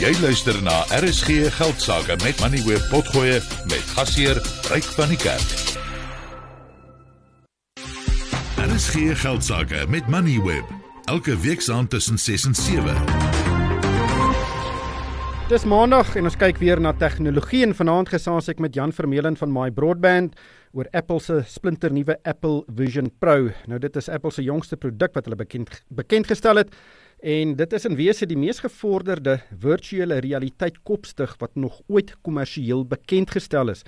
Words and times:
Jy 0.00 0.14
luister 0.22 0.56
na 0.64 0.78
RSG 0.96 1.50
Geldsaake 1.52 2.16
met 2.24 2.40
Money 2.40 2.62
Web 2.64 2.86
Potgoe 2.88 3.42
met 3.68 3.84
gasheer 3.92 4.40
Ryk 4.72 4.86
van 4.96 5.12
die 5.12 5.18
Kerk. 5.20 5.76
RSG 8.64 9.12
Geldsaake 9.20 9.84
met 9.88 10.08
Money 10.08 10.40
Web 10.40 10.64
elke 11.04 11.36
week 11.40 11.60
saand 11.60 11.90
tussen 11.90 12.18
6 12.18 12.44
en 12.44 12.54
7. 12.54 13.29
Dis 15.50 15.64
maandag 15.66 16.12
en 16.14 16.28
ons 16.28 16.36
kyk 16.38 16.60
weer 16.62 16.78
na 16.78 16.92
tegnologie 16.94 17.64
en 17.66 17.72
vanaand 17.74 18.12
gesels 18.12 18.46
ek 18.52 18.60
met 18.62 18.76
Jan 18.78 18.92
Vermeulen 18.94 19.34
van 19.34 19.50
My 19.50 19.64
Broadband 19.74 20.36
oor 20.78 20.86
Apple 20.94 21.18
se 21.18 21.40
splinternuwe 21.50 22.14
Apple 22.22 22.60
Vision 22.78 23.08
Pro. 23.18 23.48
Nou 23.66 23.80
dit 23.82 23.98
is 23.98 24.08
Apple 24.14 24.30
se 24.30 24.44
jongste 24.46 24.78
produk 24.78 25.18
wat 25.18 25.26
hulle 25.26 25.40
bekend 25.40 25.80
bekend 25.90 26.30
gestel 26.30 26.62
het 26.62 26.70
En 27.20 27.56
dit 27.56 27.72
is 27.72 27.84
in 27.84 27.98
wese 27.98 28.30
die 28.30 28.38
mees 28.38 28.62
gevorderde 28.62 29.40
virtuele 29.50 30.20
realiteit 30.24 30.78
kopstig 30.88 31.34
wat 31.42 31.58
nog 31.58 31.82
ooit 31.88 32.14
kommersieel 32.22 32.86
bekend 32.88 33.34
gestel 33.34 33.74
is. 33.74 33.82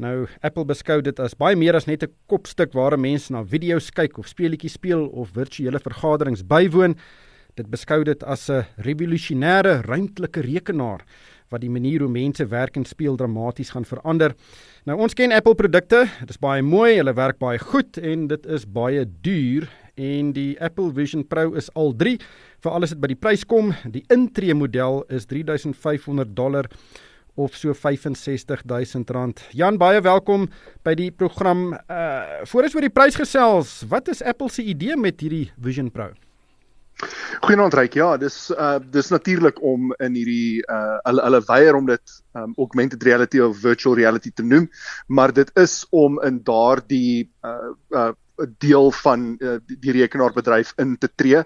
Nou 0.00 0.28
Apple 0.46 0.64
beskou 0.64 1.02
dit 1.02 1.18
as 1.20 1.34
baie 1.34 1.58
meer 1.58 1.74
as 1.74 1.90
net 1.90 2.04
'n 2.04 2.14
kopstuk 2.26 2.72
waar 2.72 2.98
mense 2.98 3.32
na 3.32 3.42
video's 3.44 3.90
kyk 3.90 4.18
of 4.18 4.28
speletjies 4.28 4.78
speel 4.78 5.06
of 5.06 5.34
virtuele 5.34 5.78
vergaderings 5.78 6.46
bywoon. 6.46 6.94
Dit 7.54 7.68
beskou 7.70 8.02
dit 8.02 8.22
as 8.26 8.50
'n 8.50 8.66
revolusionêre 8.82 9.86
ruimtelike 9.86 10.40
rekenaar 10.42 11.04
wat 11.50 11.60
die 11.60 11.70
manier 11.70 12.00
hoe 12.00 12.10
mense 12.10 12.44
werk 12.50 12.76
en 12.76 12.84
speel 12.84 13.16
dramaties 13.16 13.70
gaan 13.70 13.84
verander. 13.84 14.34
Nou 14.84 14.98
ons 14.98 15.14
ken 15.14 15.30
Apple 15.30 15.54
produkte, 15.54 16.10
dit 16.20 16.30
is 16.30 16.38
baie 16.38 16.62
mooi, 16.62 16.96
hulle 16.96 17.14
werk 17.14 17.38
baie 17.38 17.58
goed 17.58 17.96
en 17.98 18.26
dit 18.26 18.46
is 18.46 18.66
baie 18.66 19.06
duur 19.22 19.68
en 19.94 20.32
die 20.32 20.60
Apple 20.60 20.90
Vision 20.92 21.22
Pro 21.22 21.54
is 21.54 21.70
al 21.74 21.94
3 21.94 22.18
vir 22.64 22.72
alles 22.72 22.90
wat 22.90 23.00
by 23.00 23.06
die 23.06 23.22
prys 23.22 23.44
kom. 23.44 23.72
Die 23.86 24.04
intree 24.10 24.54
model 24.54 25.04
is 25.08 25.26
3500 25.26 26.34
dollar 26.34 26.66
of 27.36 27.54
so 27.54 27.72
65000 27.72 29.10
rand. 29.10 29.44
Jan, 29.52 29.78
baie 29.78 30.00
welkom 30.00 30.48
by 30.82 30.94
die 30.94 31.10
program. 31.10 31.72
Uh 31.88 32.42
voor 32.44 32.62
ons 32.62 32.74
oor 32.74 32.80
die 32.80 32.90
prys 32.90 33.14
gesels, 33.14 33.84
wat 33.88 34.08
is 34.08 34.22
Apple 34.22 34.50
se 34.50 34.62
idee 34.62 34.96
met 34.96 35.20
hierdie 35.20 35.52
Vision 35.56 35.90
Pro? 35.90 36.10
Goeienaand 37.44 37.74
Ryk. 37.74 37.96
Ja, 37.98 38.16
dis 38.16 38.50
uh 38.54 38.78
dis 38.94 39.10
natuurlik 39.10 39.60
om 39.62 39.92
in 39.98 40.14
hierdie 40.14 40.62
uh 40.70 40.98
hulle 41.08 41.24
hulle 41.26 41.40
weier 41.48 41.78
om 41.78 41.88
dit 41.90 42.18
um 42.38 42.52
augmented 42.56 43.02
reality 43.02 43.40
of 43.42 43.56
virtual 43.62 43.96
reality 43.98 44.30
te 44.30 44.44
noem, 44.46 44.68
maar 45.08 45.32
dit 45.34 45.50
is 45.58 45.82
om 45.90 46.20
in 46.22 46.42
daardie 46.46 47.30
uh 47.42 47.72
uh 47.90 48.12
'n 48.42 48.54
deel 48.58 48.90
van 48.90 49.36
uh, 49.38 49.56
die 49.66 49.92
rekenaarbedryf 49.94 50.72
in 50.82 50.96
te 50.98 51.08
tree. 51.14 51.42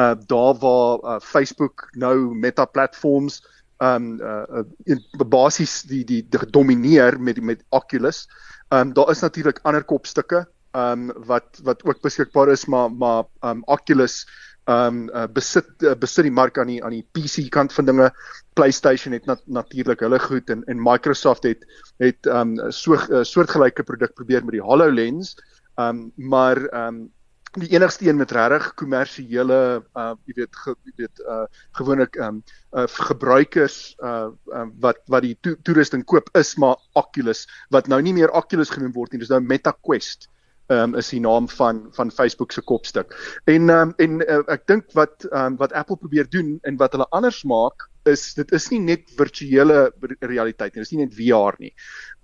Uh 0.00 0.14
daar 0.26 0.54
waar 0.60 0.98
uh, 1.04 1.16
Facebook 1.20 1.88
nou 1.92 2.34
Meta 2.34 2.64
platforms 2.64 3.42
um 3.78 4.20
uh, 4.20 4.44
uh 4.48 5.26
basies 5.28 5.82
die 5.82 6.04
die, 6.04 6.24
gedomeineer 6.30 7.20
met 7.20 7.40
met 7.40 7.64
Oculus. 7.68 8.28
Um 8.68 8.92
daar 8.92 9.10
is 9.10 9.20
natuurlik 9.20 9.60
ander 9.62 9.84
kopstukke 9.84 10.46
um 10.72 11.10
wat 11.26 11.60
wat 11.62 11.84
ook 11.84 12.00
beskikbaar 12.00 12.48
is 12.48 12.64
maar 12.66 12.92
maar 12.92 13.24
um 13.44 13.62
Oculus 13.64 14.26
um 14.70 15.02
uh, 15.10 15.26
besit 15.26 15.70
uh, 15.82 15.96
besit 15.98 16.26
die 16.28 16.34
mark 16.34 16.58
aan 16.58 16.70
die 16.70 16.80
aan 16.84 16.94
die 16.94 17.06
PC 17.16 17.48
kant 17.50 17.74
van 17.76 17.88
dinge. 17.90 18.10
PlayStation 18.58 19.14
het 19.16 19.26
nat, 19.26 19.40
natuurlik 19.46 20.02
hulle 20.04 20.18
goed 20.22 20.50
en 20.50 20.64
en 20.70 20.82
Microsoft 20.82 21.46
het 21.48 21.64
het 22.02 22.26
um 22.26 22.56
so 22.70 22.94
'n 22.94 23.20
uh, 23.20 23.24
soortgelyke 23.24 23.82
produk 23.82 24.14
probeer 24.14 24.44
met 24.44 24.58
die 24.58 24.66
HoloLens. 24.66 25.36
Um 25.78 26.12
maar 26.16 26.58
um 26.74 27.10
die 27.58 27.70
enigste 27.74 28.06
een 28.06 28.16
met 28.16 28.30
regtig 28.30 28.74
kommersiële 28.78 29.82
uh 29.98 30.12
jy 30.26 30.34
weet 30.36 30.56
ge, 30.56 30.74
jy 30.86 30.92
weet 31.02 31.22
uh 31.26 31.46
gewoonlik 31.78 32.16
um 32.22 32.42
uh 32.72 32.86
gebruikers 32.86 33.96
uh 33.98 34.30
um, 34.54 34.70
wat 34.80 35.00
wat 35.06 35.22
die 35.22 35.36
to 35.42 35.56
toerusting 35.62 36.04
koop 36.04 36.30
is 36.38 36.54
maar 36.56 36.76
Oculus 36.94 37.48
wat 37.70 37.88
nou 37.88 38.00
nie 38.02 38.14
meer 38.14 38.30
Oculus 38.30 38.70
genoem 38.70 38.92
word 38.94 39.12
nie 39.12 39.18
dis 39.18 39.32
nou 39.32 39.40
Meta 39.40 39.74
Quest 39.82 40.28
um 40.70 40.94
is 40.94 41.10
die 41.10 41.20
naam 41.20 41.48
van 41.48 41.88
van 41.96 42.10
Facebook 42.10 42.52
se 42.52 42.62
kopstuk 42.62 43.14
en 43.50 43.70
um 43.70 43.94
en 43.98 44.20
uh, 44.22 44.42
ek 44.54 44.66
dink 44.70 44.92
wat 44.98 45.26
um 45.32 45.56
wat 45.60 45.72
Apple 45.72 45.96
probeer 45.96 46.28
doen 46.30 46.58
en 46.62 46.76
wat 46.76 46.92
hulle 46.96 47.08
anders 47.10 47.42
maak 47.44 47.90
is 48.08 48.34
dit 48.34 48.52
is 48.56 48.68
nie 48.72 48.80
net 48.80 49.10
virtuele 49.18 49.90
realiteit 50.20 50.72
nie, 50.74 50.80
dit 50.80 50.86
is 50.86 50.92
nie 50.94 51.04
net 51.04 51.16
VR 51.16 51.58
nie. 51.60 51.72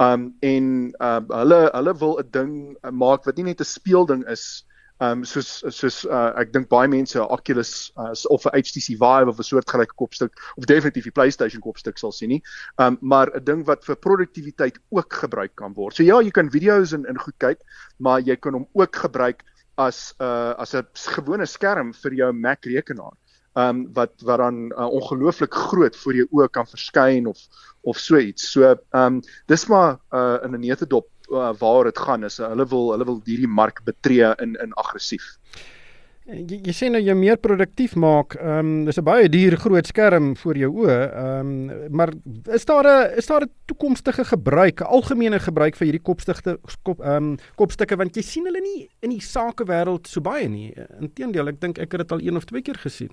Um 0.01 0.31
en 0.41 0.71
um 1.09 1.29
hulle 1.35 1.61
hulle 1.75 1.95
wil 2.01 2.17
'n 2.23 2.31
ding 2.33 2.55
uh, 2.83 2.91
maak 2.91 3.27
wat 3.27 3.37
nie 3.37 3.51
net 3.51 3.61
'n 3.61 3.69
speelding 3.69 4.25
is 4.33 4.65
um 5.01 5.25
soos 5.25 5.63
soos 5.69 6.05
uh, 6.09 6.33
ek 6.41 6.53
dink 6.55 6.69
baie 6.73 6.89
mense 6.89 7.21
Oculus 7.21 7.93
uh, 7.97 8.15
of 8.33 8.47
'n 8.47 8.63
HTC 8.63 8.97
Vive 8.97 9.29
of 9.29 9.39
'n 9.39 9.49
soortgelyke 9.49 9.97
kopstuk 9.97 10.33
of 10.57 10.67
definitief 10.67 11.05
die 11.05 11.17
PlayStation 11.19 11.61
kopstuk 11.61 11.99
sal 11.99 12.13
sien 12.13 12.29
nie. 12.29 12.43
Um 12.79 12.99
maar 13.01 13.31
'n 13.35 13.45
ding 13.45 13.67
wat 13.67 13.85
vir 13.85 13.97
produktiwiteit 13.97 14.79
ook 14.91 15.13
gebruik 15.13 15.55
kan 15.57 15.75
word. 15.75 15.95
So 15.95 16.03
ja, 16.03 16.21
jy 16.21 16.31
kan 16.31 16.51
video's 16.51 16.93
in 16.93 17.05
in 17.07 17.19
goed 17.19 17.37
kyk, 17.39 17.61
maar 17.99 18.21
jy 18.21 18.37
kan 18.37 18.55
hom 18.55 18.67
ook 18.73 18.97
gebruik 18.97 19.45
as 19.77 20.15
'n 20.19 20.25
uh, 20.25 20.55
as 20.59 20.75
'n 20.75 20.87
gewone 20.95 21.47
skerm 21.47 21.93
vir 21.93 22.13
jou 22.15 22.33
Mac 22.33 22.65
rekenaar 22.65 23.13
um 23.57 23.87
wat 23.97 24.13
wat 24.23 24.39
dan 24.39 24.73
uh, 24.77 24.87
ongelooflik 24.93 25.55
groot 25.55 25.97
voor 25.97 26.15
jou 26.15 26.27
oë 26.31 26.49
kan 26.53 26.67
verskyn 26.67 27.27
of 27.27 27.39
of 27.83 27.99
so 27.99 28.19
iets. 28.19 28.51
So 28.53 28.77
um 28.93 29.23
dis 29.47 29.67
maar 29.67 29.99
uh, 30.13 30.39
in 30.45 30.55
'n 30.55 30.61
neutedop 30.61 31.09
uh, 31.31 31.53
waar 31.59 31.85
dit 31.85 31.99
gaan 31.99 32.25
is 32.25 32.39
hulle 32.39 32.67
wil 32.67 32.93
hulle 32.93 33.05
wil 33.05 33.21
hierdie 33.25 33.51
mark 33.61 33.83
betree 33.85 34.35
in 34.43 34.57
in 34.63 34.73
aggressief. 34.75 35.37
Jy, 36.27 36.57
jy 36.67 36.73
sê 36.75 36.89
nou 36.91 36.99
jy 36.99 37.15
meer 37.15 37.39
produktief 37.39 37.93
maak. 38.03 38.35
Ehm 38.41 38.59
um, 38.59 38.71
dis 38.89 38.99
'n 38.99 39.05
baie 39.07 39.29
duur 39.31 39.55
groot 39.63 39.87
skerm 39.87 40.35
voor 40.37 40.57
jou 40.59 40.71
oë. 40.83 40.97
Ehm 41.23 41.53
um, 41.71 41.93
maar 41.95 42.11
is 42.51 42.65
daar 42.67 42.87
'n 42.87 43.19
is 43.19 43.27
daar 43.27 43.45
'n 43.47 43.51
toekomstige 43.67 44.25
gebruik, 44.25 44.81
'n 44.81 44.91
algemene 44.91 45.39
gebruik 45.39 45.77
vir 45.77 45.87
hierdie 45.87 46.03
kopstigte 46.03 46.59
kop 46.83 47.01
ehm 47.01 47.31
um, 47.31 47.37
kopstukke 47.55 47.97
want 47.97 48.17
jy 48.17 48.23
sien 48.23 48.45
hulle 48.45 48.61
nie 48.61 48.89
in 49.03 49.11
die 49.11 49.23
sakewêreld 49.23 50.09
so 50.09 50.21
baie 50.21 50.49
nie. 50.49 50.75
Inteendeel, 51.01 51.49
ek 51.49 51.61
dink 51.61 51.79
ek 51.79 51.93
het 51.93 52.01
dit 52.01 52.13
al 52.13 52.21
een 52.21 52.37
of 52.37 52.45
twee 52.45 52.63
keer 52.63 52.79
gesien. 52.79 53.11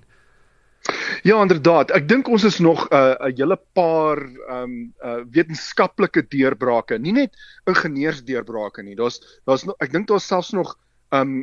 Ja, 1.24 1.38
inderdaad. 1.40 1.88
Ek 1.96 2.04
dink 2.04 2.28
ons 2.28 2.44
is 2.44 2.58
nog 2.60 2.82
'n 2.90 2.94
uh, 2.94 3.28
'n 3.28 3.36
hele 3.38 3.56
paar 3.72 4.18
ehm 4.20 4.62
um, 4.62 4.72
uh, 5.00 5.22
wetenskaplike 5.32 6.26
deurbrake, 6.28 6.98
nie 6.98 7.14
net 7.16 7.32
ingenieursdeurbrake 7.64 8.82
nie. 8.84 8.96
Daar's 8.98 9.22
daar's 9.48 9.64
ek 9.80 9.92
dink 9.92 10.08
daar's 10.08 10.26
selfs 10.28 10.52
nog 10.52 10.74
um, 11.14 11.34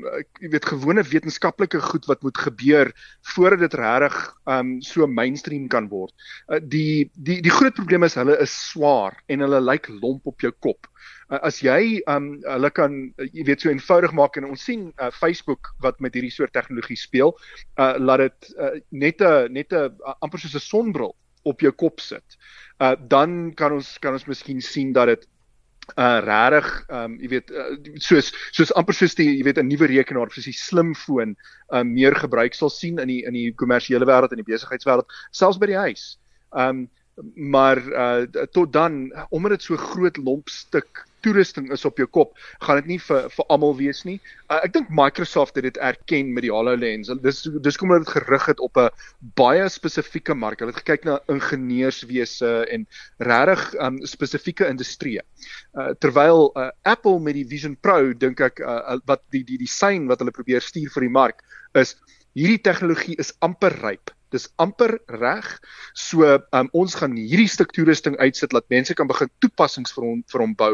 jy 0.42 0.52
weet 0.54 0.70
gewone 0.70 1.04
wetenskaplike 1.08 1.82
goed 1.82 2.06
wat 2.10 2.24
moet 2.26 2.38
gebeur 2.38 2.92
voordat 3.34 3.66
dit 3.66 3.80
regtig 3.80 4.18
ehm 4.46 4.60
um, 4.60 4.82
so 4.82 5.08
mainstream 5.08 5.68
kan 5.68 5.90
word. 5.90 6.14
Uh, 6.48 6.60
die 6.62 7.10
die 7.16 7.42
die 7.42 7.56
groot 7.58 7.78
probleem 7.78 8.04
is 8.04 8.20
hulle 8.20 8.38
is 8.44 8.54
swaar 8.72 9.18
en 9.28 9.46
hulle 9.46 9.62
lyk 9.62 9.90
lomp 10.02 10.28
op 10.28 10.42
jou 10.42 10.54
kop 10.60 10.92
uh, 11.32 11.40
as 11.48 11.62
jy 11.64 12.02
um 12.12 12.34
hulle 12.46 12.72
kan 12.76 12.98
uh, 13.18 13.28
jy 13.32 13.46
weet 13.48 13.64
so 13.64 13.72
eenvoudig 13.72 14.14
maak 14.18 14.38
en 14.40 14.50
ons 14.52 14.66
sien 14.68 14.90
uh, 14.92 15.10
Facebook 15.16 15.72
wat 15.86 16.00
met 16.04 16.16
hierdie 16.18 16.34
soort 16.34 16.54
tegnologie 16.58 17.00
speel, 17.00 17.36
uh 17.82 17.94
laat 18.00 18.26
dit 18.26 18.54
uh, 18.58 18.76
net 18.92 19.22
'n 19.22 19.54
net 19.54 19.74
'n 19.74 19.96
amper 20.20 20.40
soos 20.40 20.56
'n 20.56 20.68
sonbril 20.68 21.16
op 21.44 21.62
jou 21.62 21.72
kop 21.72 22.00
sit. 22.00 22.38
Uh 22.80 22.96
dan 22.96 23.54
kan 23.56 23.74
ons 23.74 23.98
kan 24.00 24.14
ons 24.14 24.28
miskien 24.28 24.62
sien 24.62 24.94
dat 24.94 25.08
dit 25.08 25.28
uh 25.98 26.20
regtig 26.24 26.68
um 26.90 27.18
jy 27.20 27.30
weet 27.36 27.52
uh, 27.52 27.76
soos 28.00 28.32
soos 28.52 28.72
amper 28.80 28.96
soos 28.96 29.16
die 29.16 29.28
jy 29.38 29.44
weet 29.48 29.60
'n 29.60 29.68
nuwe 29.68 29.88
rekenaar 29.92 30.32
soos 30.32 30.48
die 30.48 30.56
slimfoon 30.56 31.36
um 31.70 31.94
meer 31.94 32.16
gebruik 32.16 32.54
sal 32.54 32.70
sien 32.70 33.00
in 33.00 33.08
die 33.08 33.22
in 33.26 33.34
die 33.34 33.52
kommersiële 33.54 34.06
wêreld 34.06 34.32
en 34.32 34.44
die 34.44 34.50
besigheidswêreld 34.52 35.08
selfs 35.32 35.60
by 35.60 35.72
die 35.72 35.80
huis. 35.80 36.18
Um 36.52 36.90
maar 37.36 37.82
uh 37.82 38.46
tot 38.52 38.74
dan 38.74 39.12
omdat 39.30 39.58
dit 39.58 39.64
so 39.64 39.78
groot 39.78 40.18
lomp 40.18 40.50
stuk 40.50 41.06
toerusting 41.22 41.70
is 41.74 41.86
op 41.86 42.00
jou 42.02 42.08
kop, 42.10 42.34
gaan 42.66 42.82
dit 42.82 42.96
nie 42.96 43.00
vir 43.02 43.28
vir 43.34 43.48
almal 43.54 43.76
wees 43.78 44.04
nie. 44.08 44.18
Uh, 44.50 44.60
ek 44.66 44.74
dink 44.74 44.92
Microsoft 44.94 45.58
het 45.60 45.68
dit 45.68 45.80
erken 45.84 46.32
met 46.36 46.46
die 46.46 46.54
HoloLens. 46.54 47.12
Dis 47.24 47.44
dis 47.66 47.78
kom 47.80 47.94
dit 47.94 48.10
gerig 48.10 48.48
het 48.50 48.60
op 48.60 48.78
'n 48.78 48.90
baie 49.38 49.68
spesifieke 49.70 50.34
mark. 50.34 50.60
Hulle 50.60 50.74
het 50.74 50.82
gekyk 50.82 51.06
na 51.06 51.20
ingenieurswese 51.30 52.66
en 52.74 52.88
regtig 53.20 53.74
um, 53.80 54.00
spesifieke 54.06 54.68
industrieë. 54.68 55.22
Uh, 55.78 55.94
terwyl 56.00 56.52
uh, 56.58 56.70
Apple 56.84 57.20
met 57.20 57.38
die 57.38 57.48
Vision 57.48 57.78
Pro 57.78 58.14
dink 58.14 58.42
ek 58.42 58.60
uh, 58.60 58.98
wat 59.06 59.22
die 59.30 59.44
die 59.44 59.58
design 59.62 60.08
wat 60.08 60.20
hulle 60.20 60.34
probeer 60.34 60.62
stuur 60.62 60.90
vir 60.90 61.08
die 61.08 61.16
mark 61.22 61.44
is 61.74 61.96
hierdie 62.34 62.62
tegnologie 62.64 63.16
is 63.20 63.34
amper 63.40 63.74
ryp 63.84 64.12
dis 64.32 64.48
amper 64.64 64.98
reg. 65.22 65.48
So 65.94 66.28
um, 66.52 66.70
ons 66.78 66.96
gaan 67.00 67.16
hierdie 67.20 67.50
stuk 67.52 67.74
toerusting 67.76 68.18
uitsit 68.20 68.54
dat 68.56 68.68
mense 68.74 68.96
kan 68.98 69.10
begin 69.12 69.32
toepassings 69.44 69.94
vir 69.96 70.08
hom 70.08 70.22
vir 70.32 70.46
hom 70.46 70.56
bou 70.58 70.74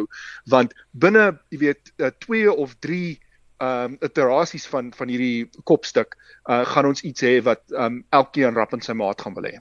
want 0.52 0.76
binne 0.94 1.32
jy 1.54 1.62
weet 1.68 1.94
2 1.98 2.44
uh, 2.46 2.54
of 2.54 2.78
3 2.86 3.18
ehm 3.58 3.94
um, 3.94 3.94
iterasies 4.06 4.68
van 4.70 4.92
van 4.94 5.10
hierdie 5.10 5.50
kopstuk 5.66 6.14
uh, 6.46 6.62
gaan 6.62 6.92
ons 6.92 7.02
iets 7.02 7.24
hê 7.26 7.40
wat 7.42 7.64
um, 7.74 8.04
elkeen 8.14 8.54
rap 8.54 8.76
in 8.78 8.84
sy 8.86 8.94
maat 8.94 9.22
gaan 9.22 9.34
wil 9.34 9.50
hê. 9.50 9.58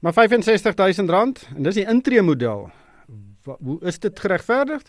Maar 0.00 0.14
R65000 0.14 1.10
en 1.56 1.66
dis 1.66 1.80
die 1.80 1.88
intree 1.90 2.22
model. 2.22 2.68
Hoe 3.46 3.78
is 3.86 3.98
dit 3.98 4.20
geregverdig? 4.20 4.82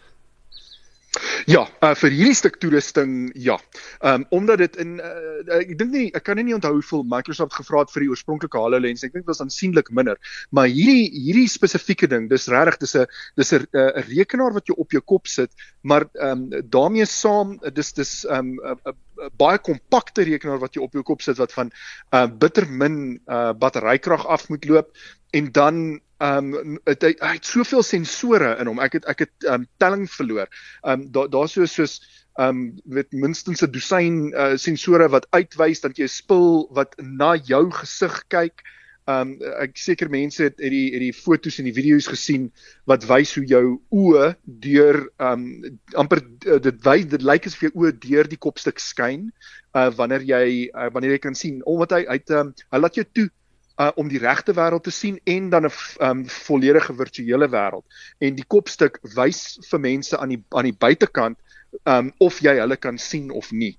Ja, 1.48 1.64
uh, 1.82 1.94
vir 1.96 2.12
hierdie 2.14 2.36
stuk 2.36 2.58
toerusting 2.62 3.30
ja. 3.40 3.56
Ehm 4.02 4.22
um, 4.22 4.26
omdat 4.38 4.60
dit 4.62 4.76
in 4.84 4.98
uh, 5.00 5.60
ek 5.60 5.72
dink 5.80 5.94
nie 5.94 6.08
ek 6.18 6.26
kan 6.28 6.38
nie 6.40 6.56
onthou 6.56 6.74
hoeveel 6.76 7.06
Microsoft 7.08 7.56
gevra 7.56 7.86
het 7.86 7.94
vir 7.94 8.04
die 8.06 8.10
oorspronklike 8.12 8.60
HoloLens. 8.60 9.06
Ek 9.06 9.14
dink 9.16 9.26
dit 9.26 9.32
was 9.32 9.42
aansienlik 9.42 9.90
minder. 9.96 10.20
Maar 10.52 10.68
hierdie 10.68 11.08
hierdie 11.16 11.48
spesifieke 11.50 12.10
ding, 12.12 12.28
dis 12.30 12.50
regtig 12.52 12.82
dis 12.84 12.96
'n 13.00 13.08
dis 13.40 13.54
'n 13.54 13.68
'n 13.74 14.06
rekenaar 14.12 14.54
wat 14.54 14.68
jy 14.68 14.76
op 14.78 14.92
jou 14.92 15.02
kop 15.02 15.28
sit, 15.28 15.52
maar 15.82 16.10
ehm 16.20 16.52
um, 16.52 16.70
daarmee 16.70 17.06
saam 17.06 17.58
dis 17.74 17.94
dis 17.94 18.26
ehm 18.26 18.60
um, 18.60 18.82
'n 18.86 19.32
baie 19.38 19.58
kompakte 19.58 20.24
rekenaar 20.28 20.60
wat 20.60 20.76
jy 20.76 20.82
op 20.84 20.94
jou 20.94 21.04
kop 21.04 21.22
sit 21.22 21.38
wat 21.38 21.54
van 21.54 21.72
uh 22.14 22.28
bitter 22.28 22.68
min 22.70 23.20
uh 23.28 23.54
batterykrag 23.54 24.28
af 24.28 24.50
moet 24.50 24.66
loop 24.66 24.92
en 25.32 25.52
dan 25.52 26.02
um, 26.20 26.78
het, 26.86 27.04
hy, 27.04 27.14
hy 27.22 27.34
het 27.38 27.46
soveel 27.46 27.84
sensore 27.86 28.56
in 28.62 28.70
hom. 28.70 28.80
Ek 28.84 28.98
het 29.00 29.06
ek 29.10 29.26
het 29.26 29.48
ehm 29.48 29.66
um, 29.66 29.68
telling 29.82 30.08
verloor. 30.12 30.48
Ehm 30.84 31.02
um, 31.02 31.12
daar 31.12 31.30
daar's 31.30 31.58
so 31.58 31.66
soos 31.66 32.00
ehm 32.38 32.50
um, 32.50 32.64
met 32.86 33.12
minstens 33.12 33.62
'n 33.62 33.72
dosyn 33.72 34.18
uh, 34.34 34.56
sensore 34.58 35.10
wat 35.10 35.28
uitwys 35.30 35.82
dat 35.82 35.98
jy 35.98 36.06
'n 36.06 36.18
spul 36.22 36.68
wat 36.74 36.96
na 36.98 37.36
jou 37.36 37.72
gesig 37.72 38.24
kyk. 38.28 38.64
Ehm 39.08 39.38
um, 39.40 39.54
ek 39.64 39.78
seker 39.78 40.10
mense 40.10 40.44
het 40.44 40.58
het 40.60 40.72
die 40.72 40.92
het 40.92 41.00
die 41.00 41.14
foto's 41.14 41.60
en 41.60 41.70
die 41.70 41.74
video's 41.74 42.10
gesien 42.12 42.52
wat 42.86 43.06
wys 43.08 43.36
hoe 43.36 43.46
jou 43.46 43.80
oë 43.90 44.36
deur 44.46 45.10
ehm 45.18 45.46
um, 45.64 45.80
amper 45.94 46.22
uh, 46.46 46.60
dit 46.60 46.84
wys 46.84 47.08
dit 47.08 47.22
lyk 47.22 47.48
asof 47.48 47.62
jou 47.62 47.72
oë 47.74 47.94
deur 48.04 48.28
die 48.28 48.42
kopstuk 48.48 48.80
skyn 48.80 49.32
uh 49.74 49.90
wanneer 49.96 50.26
jy 50.28 50.70
uh, 50.74 50.90
wanneer 50.92 51.16
jy 51.16 51.22
kan 51.24 51.36
sien 51.36 51.64
omdat 51.64 51.92
hy 51.92 52.04
hy 52.10 52.20
um, 52.36 52.54
hy 52.74 52.78
laat 52.84 53.00
jou 53.00 53.06
toe 53.14 53.30
uh, 53.78 53.92
om 53.96 54.08
die 54.10 54.22
regte 54.22 54.54
wêreld 54.58 54.84
te 54.84 54.92
sien 54.92 55.20
en 55.24 55.50
dan 55.50 55.66
'n 55.66 55.72
um, 56.02 56.24
volledige 56.30 56.94
virtuele 56.94 57.50
wêreld. 57.50 57.86
En 58.20 58.36
die 58.36 58.48
kopstuk 58.48 59.00
wys 59.16 59.60
vir 59.70 59.80
mense 59.80 60.18
aan 60.18 60.30
die 60.30 60.44
aan 60.50 60.70
die 60.70 60.78
buitekant 60.78 61.38
um, 61.84 62.14
of 62.18 62.40
jy 62.40 62.58
hulle 62.60 62.78
kan 62.78 62.98
sien 62.98 63.32
of 63.32 63.52
nie. 63.52 63.78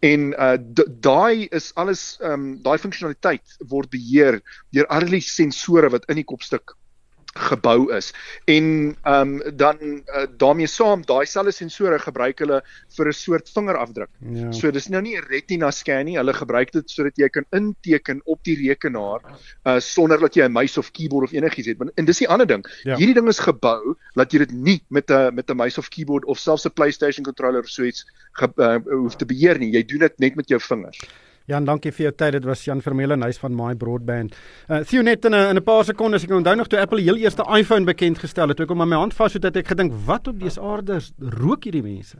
En 0.00 0.32
uh 0.34 0.56
daai 1.00 1.46
is 1.50 1.70
alles 1.74 2.18
um 2.20 2.62
daai 2.62 2.78
funksionaliteit 2.78 3.56
word 3.70 3.90
beheer 3.90 4.40
deur 4.70 4.86
al 4.86 5.06
die 5.06 5.20
sensore 5.20 5.90
wat 5.90 6.08
in 6.10 6.18
die 6.18 6.26
kopstuk 6.26 6.76
gebou 7.32 7.92
is. 7.96 8.12
En 8.44 8.96
ehm 9.02 9.40
um, 9.40 9.56
dan 9.56 9.76
uh, 9.80 10.26
daarmee 10.36 10.66
saam 10.66 11.02
daai 11.06 11.26
selfde 11.26 11.52
sensore 11.52 11.98
gebruik 11.98 12.38
hulle 12.38 12.60
vir 12.96 13.08
'n 13.08 13.12
soort 13.12 13.48
vingerafdruk. 13.48 14.10
Ja. 14.20 14.52
So 14.52 14.70
dis 14.70 14.88
nou 14.88 15.02
nie 15.02 15.16
'n 15.16 15.24
retina 15.28 15.70
scan 15.70 16.04
nie, 16.04 16.16
hulle 16.16 16.32
gebruik 16.32 16.72
dit 16.72 16.90
sodat 16.90 17.16
jy 17.16 17.28
kan 17.28 17.44
inteken 17.50 18.20
op 18.24 18.44
die 18.44 18.56
rekenaar 18.68 19.20
uh 19.64 19.80
sonder 19.80 20.20
dat 20.20 20.34
jy 20.34 20.44
'n 20.44 20.52
muis 20.52 20.78
of 20.78 20.90
keyboard 20.92 21.24
of 21.24 21.32
enigiets 21.32 21.68
het. 21.68 21.78
En 21.94 22.04
dis 22.04 22.18
die 22.18 22.28
ander 22.28 22.46
ding. 22.46 22.64
Ja. 22.82 22.96
Hierdie 22.96 23.14
ding 23.14 23.28
is 23.28 23.38
gebou 23.38 23.96
dat 24.14 24.32
jy 24.32 24.38
dit 24.38 24.52
nie 24.52 24.82
met 24.88 25.10
'n 25.10 25.34
met 25.34 25.50
'n 25.50 25.56
muis 25.56 25.78
of 25.78 25.88
keyboard 25.88 26.24
of 26.24 26.38
selfs 26.38 26.66
'n 26.66 26.72
PlayStation 26.72 27.24
controller 27.24 27.60
of 27.60 27.68
so 27.68 27.82
iets 27.82 28.04
uh, 28.56 28.76
hoef 28.84 29.16
te 29.16 29.26
beheer 29.26 29.58
nie. 29.58 29.72
Jy 29.72 29.84
doen 29.84 29.98
dit 29.98 30.18
net 30.18 30.34
met 30.36 30.48
jou 30.48 30.60
vingers. 30.60 31.00
Jan, 31.50 31.64
dankie 31.66 31.90
vir 31.90 32.06
jou 32.06 32.12
tyd. 32.14 32.36
Dit 32.38 32.46
was 32.46 32.62
Jan 32.64 32.82
Vermeulen 32.84 33.22
huis 33.26 33.40
van 33.42 33.54
My 33.56 33.72
Broadband. 33.78 34.36
Uh 34.68 34.82
Theo 34.86 35.02
net 35.02 35.24
in 35.24 35.34
'n 35.34 35.50
in 35.50 35.56
'n 35.56 35.64
paar 35.64 35.84
sekondes 35.84 36.24
ek 36.24 36.30
onthou 36.30 36.54
nog 36.56 36.68
toe 36.68 36.78
Apple 36.80 36.98
die 36.98 37.06
heel 37.06 37.16
eerste 37.16 37.42
iPhone 37.42 37.84
bekend 37.84 38.18
gestel 38.18 38.48
het, 38.48 38.56
toe 38.56 38.64
ek 38.64 38.70
hom 38.70 38.80
aan 38.80 38.88
my 38.88 38.96
hand 38.96 39.14
vas 39.14 39.32
het, 39.32 39.44
ek 39.56 39.68
gedink, 39.68 39.92
wat 40.06 40.28
op 40.28 40.38
dese 40.38 40.60
aarde 40.60 41.00
rook 41.18 41.64
hierdie 41.64 41.82
mense? 41.82 42.16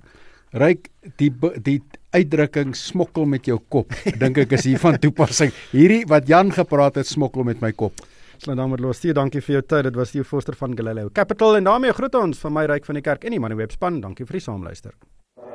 Ryk 0.53 0.89
die 1.17 1.31
die 1.63 1.83
uitdrukking 2.13 2.75
smokkel 2.75 3.25
met 3.25 3.47
jou 3.47 3.59
kop. 3.69 3.93
Dink 4.23 4.39
ek 4.39 4.53
is 4.53 4.65
hier 4.65 4.79
van 4.79 4.99
toepassing. 4.99 5.53
Hierdie 5.71 6.05
wat 6.07 6.27
Jan 6.27 6.53
gepraat 6.53 6.95
het 6.97 7.07
smokkel 7.07 7.45
met 7.45 7.61
my 7.61 7.73
kop. 7.73 7.95
Slaan 8.39 8.57
dan 8.57 8.71
met 8.71 8.81
los. 8.81 8.99
Theo, 8.99 9.13
dankie 9.13 9.41
vir 9.41 9.61
jou 9.61 9.63
tyd. 9.63 9.85
Dit 9.85 9.95
was 9.95 10.11
die 10.11 10.25
Forster 10.25 10.55
van 10.55 10.77
Galileo 10.77 11.11
Capital 11.15 11.57
en 11.57 11.65
daarmee 11.65 11.93
groet 11.93 12.15
ons 12.15 12.39
van 12.39 12.53
my 12.53 12.67
ryk 12.67 12.85
van 12.85 12.95
die 12.99 13.03
kerk 13.03 13.25
en 13.25 13.31
die 13.31 13.41
man 13.41 13.55
webspan. 13.57 14.01
Dankie 14.01 14.27
vir 14.27 14.41
die 14.41 14.41
saamluister. 14.41 14.93